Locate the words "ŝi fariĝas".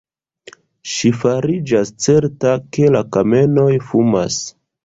0.93-1.93